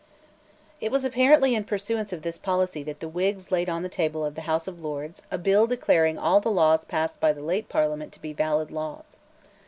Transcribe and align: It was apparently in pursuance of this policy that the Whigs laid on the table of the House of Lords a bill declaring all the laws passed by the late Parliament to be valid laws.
It 0.79 0.91
was 0.91 1.03
apparently 1.05 1.53
in 1.53 1.63
pursuance 1.63 2.11
of 2.11 2.23
this 2.23 2.39
policy 2.39 2.81
that 2.81 3.01
the 3.01 3.07
Whigs 3.07 3.51
laid 3.51 3.69
on 3.69 3.83
the 3.83 3.87
table 3.87 4.25
of 4.25 4.33
the 4.33 4.41
House 4.49 4.67
of 4.67 4.81
Lords 4.81 5.21
a 5.29 5.37
bill 5.37 5.67
declaring 5.67 6.17
all 6.17 6.41
the 6.41 6.49
laws 6.49 6.83
passed 6.83 7.19
by 7.19 7.31
the 7.33 7.43
late 7.43 7.69
Parliament 7.69 8.11
to 8.13 8.19
be 8.19 8.33
valid 8.33 8.71
laws. 8.71 9.17